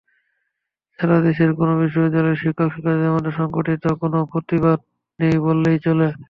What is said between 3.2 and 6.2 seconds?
সংগঠিত কোনো প্রতিবাদ নেই বললেই চলে।